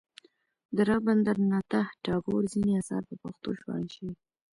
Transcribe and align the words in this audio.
د 0.75 0.77
رابندر 0.89 1.37
ناته 1.51 1.81
ټاګور 2.03 2.43
ځینې 2.53 2.71
اثار 2.81 3.03
په 3.09 3.15
پښتو 3.21 3.47
ژباړل 3.59 3.87
شوي. 3.95 4.13